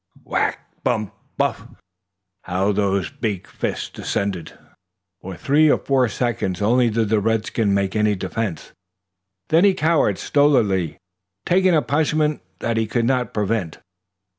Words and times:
Whack! 0.23 0.61
bump! 0.83 1.13
buff! 1.37 1.67
How 2.45 2.71
those 2.71 3.11
big 3.11 3.45
fists 3.45 3.87
descended! 3.87 4.57
For 5.21 5.35
three 5.37 5.69
or 5.69 5.77
four 5.77 6.09
seconds 6.09 6.59
only 6.59 6.89
did 6.89 7.09
the 7.09 7.19
redskin 7.19 7.71
make 7.71 7.95
any 7.95 8.15
defense. 8.15 8.71
Then 9.49 9.63
he 9.63 9.75
cowered, 9.75 10.17
stolidly, 10.17 10.97
taking 11.45 11.75
a 11.75 11.83
punishment 11.83 12.41
that 12.61 12.77
he 12.77 12.87
could 12.87 13.05
not 13.05 13.31
prevent. 13.31 13.77